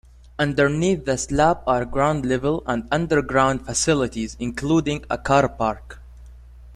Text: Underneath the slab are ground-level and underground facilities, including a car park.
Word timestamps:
Underneath 0.39 1.05
the 1.05 1.15
slab 1.15 1.59
are 1.67 1.85
ground-level 1.85 2.63
and 2.65 2.87
underground 2.91 3.67
facilities, 3.67 4.35
including 4.39 5.05
a 5.11 5.17
car 5.19 5.47
park. 5.47 6.01